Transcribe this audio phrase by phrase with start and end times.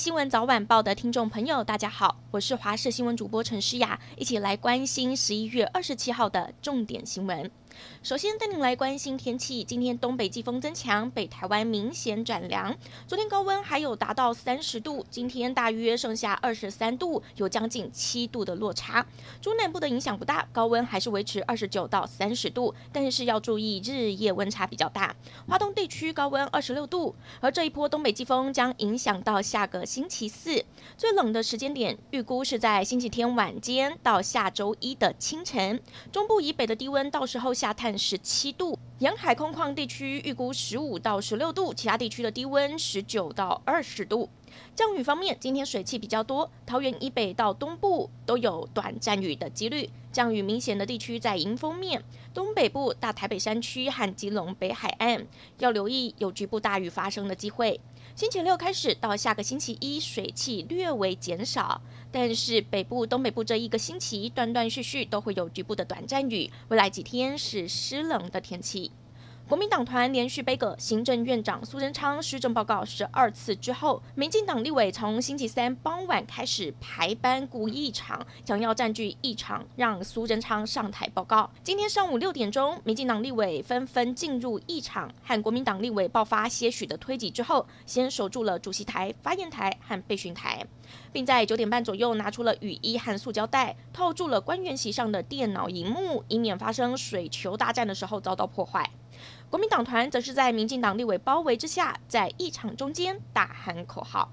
[0.00, 7.50] 新闻早晚报的听众朋友，大家好，我是华视新闻主播陈诗雅，一起来关心十一月二十七号的重点新闻。
[8.02, 9.62] 首先带您来关心天气。
[9.62, 12.74] 今天东北季风增强，北台湾明显转凉。
[13.06, 19.06] 昨天高温还有达到三十度，今天大约剩下二十三度，有将近七度的落差。
[19.42, 25.14] 中南部的影响不大，高温还是维持二十九到三十度，但是要注意日夜温差比较大。
[25.46, 30.64] 华东地区高温二十六度，而这一波东北季风将影响到下个星期四，
[30.96, 35.80] 最冷的时间点预估是在星期天晚间到下周一的清晨。
[36.10, 44.28] 中部以北的低温到时候下探十七度，沿海空旷地区预估十五到十六度，其他地区的低温十九到二十度。
[44.74, 49.88] 降雨方面，今天水汽比较多，桃园以北到东部都有短暂雨的几率。
[50.12, 52.02] 降雨明显的地区在迎风面，
[52.34, 55.24] 东北部、大台北山区和基隆北海岸
[55.58, 57.80] 要留意有局部大雨发生的机会。
[58.20, 61.80] 星期六开始到下个星期一，水汽略微减少，
[62.12, 66.50] 但是北部、东北部这一个星期断断续续都会有局部的短暂雨。
[66.68, 68.92] 未来几天是湿冷的天气。
[69.50, 81.50] 国民党团连续杯葛行政院长苏贞昌施政报告十二次之后，民进党立委从星期三傍晚开始排班顾议场，想要占据议场，让苏贞昌上台报告。
[81.64, 90.64] 今天上午六点钟，民进党立委纷纷进入议场，和国民党立委爆发些许的推挤之后，先守住了主席台、发言台和备询台，
[91.12, 98.88] 并在九点半左右拿出了雨衣和塑胶袋，套住了官员席上的电脑荧幕，以免发生水球大战的时候遭到破坏。
[99.48, 104.30] 国民党团则是在民进党立委包围之下，在议场中间大喊口号。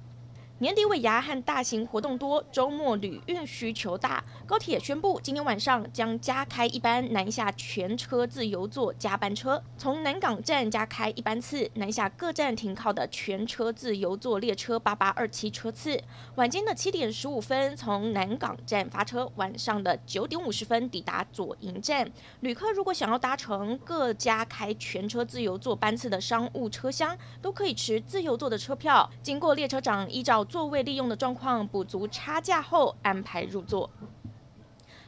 [0.59, 4.23] 年底尾牙和大型活动多，周末旅运需求大。
[4.47, 16.01] 高铁宣布，今天晚上将加开一班南下全车自由座加班车，从南港站加开一班次，南下各站停靠的全车自由座列车八八二七车次，
[16.37, 22.11] 晚间的七点十五分从南港站发车，晚上的九点五十分抵达左营站。
[22.39, 33.89] 旅客如果想要搭乘各加开全车自由座班次的商务车厢，都可以持自由座的车票，经过列车长依照座位利用的状况补足差价后安排入座。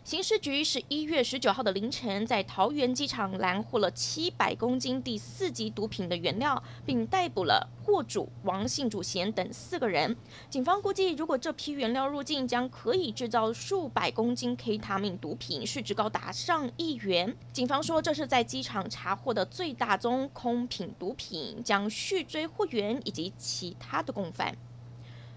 [0.01, 10.15] 刑事局十一月十九号的凌晨，在桃园机场拦获了七百公斤第四级毒品的原料，并逮捕了货主王姓主嫌等四个人。
[10.49, 17.35] 警方估计，如果这批原料入境，将可以制造数百公斤 K 他命毒品，市值高达上亿元。
[17.53, 24.57] 警方说，这是在机场查获的最大宗空品毒品，将续追货源以及其他的共犯。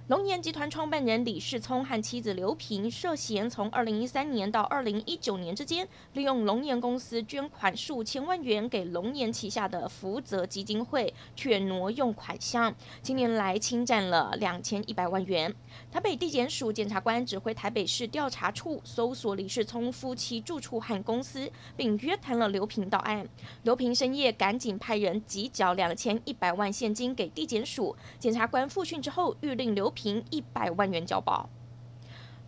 [0.08, 15.54] 龙岩集团创办人李世聪和妻子刘萍涉嫌从二零一三年到二零一九年之间，利用龙岩公司捐款数千万元给龙岩旗下的福泽基金会，却挪用款项，近年来侵占了两千一百万元。
[15.92, 23.24] 台北地检署检察官指挥台北市调查处搜索李世聪夫妻住处和公司，并约谈了刘萍到案。
[23.62, 31.48] 刘萍深夜赶紧派人急缴两千一百万现金给地检署，检察官复讯之后，諭令刘凭一百万元交保。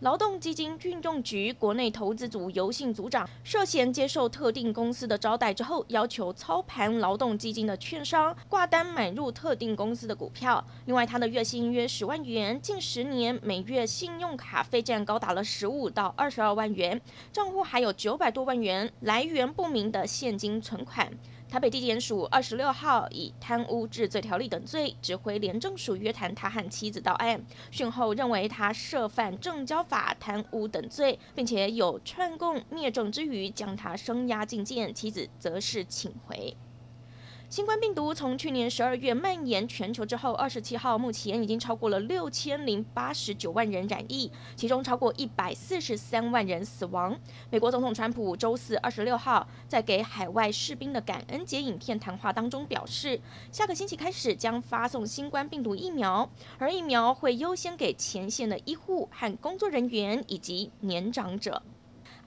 [0.01, 10.63] 劳动基金运用局国内投资组游姓组长涉嫌接受特定公司的招待之后，要求操盘劳动基金的券商挂单买入特定公司的股票。
[10.85, 17.01] 另外，他的月薪约十万元，近十年每月信用卡费占高达了十五到二十二万元，
[17.31, 21.09] 账户还有九百多万元来源不明的现金存款。
[21.55, 36.57] 台北地检署二十六号以贪污治罪条例等罪，指挥廉政署约谈他和妻子到案，讯后认为他涉犯证交法贪污等罪，并且有串供灭证之余，将他声押进监，妻子则是请回。
[37.47, 47.17] 新冠病毒从去年十二月蔓延全球之后，二十七号目前已经超过了六千零八十九万人染疫，其中超过一百四十三万人死亡。
[47.51, 53.21] 美国总统川普周四二十六号在给海外士兵的感恩节影片谈话当中表示，
[53.51, 56.27] 下个星期开始将发送新冠病毒疫苗，
[56.57, 61.61] 而疫苗会优先给前线的医护和工作人员以及年长者。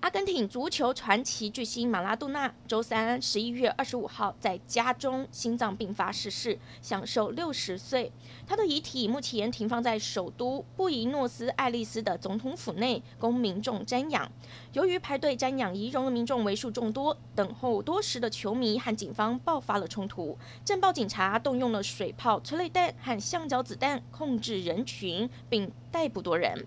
[0.01, 8.13] 阿根廷足球传奇巨星马拉杜纳周三十一月二十五号在家中心脏病发逝世，享寿六十岁。
[8.47, 14.31] 他的遗体目前停放在首都布宜诺斯艾利斯的总统府内，供民众瞻仰。
[14.73, 26.67] 由于排队瞻仰遗容的民众为数众多，等候多时的球迷和警方爆发了冲突，镇暴警察动用了水炮、催泪弹和橡胶子弹控制人群，并逮捕多人。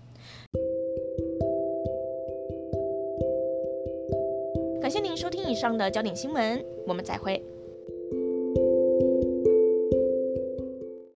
[4.92, 7.42] 感谢您收听以上的焦点新闻，我们再会。